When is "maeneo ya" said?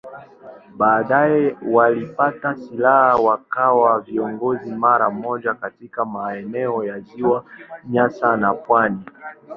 6.05-6.99